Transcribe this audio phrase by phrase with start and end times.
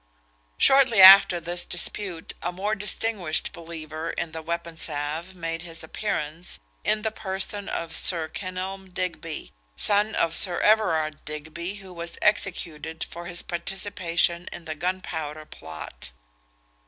[0.57, 6.59] Shortly after this dispute a more distinguished believer in the weapon salve made his appearance
[6.83, 12.17] in the person of Sir Kenelm Digby, the son of Sir Everard Digby, who was
[12.19, 16.09] executed for his participation in the Gunpowder Plot.